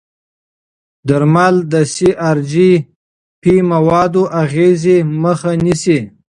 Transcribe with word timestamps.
درمل 1.07 1.55
د 1.71 1.73
سي 1.93 2.09
ار 2.29 2.37
جي 2.51 2.71
پي 3.41 3.53
موادو 3.71 4.23
اغېزې 4.41 4.97
مخه 5.23 5.51
نیسي. 5.63 5.99